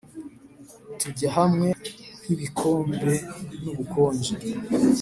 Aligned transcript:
tujya 0.99 1.29
hamwe 1.37 1.67
nkibikombe 2.21 3.13
nubukonje. 3.61 4.33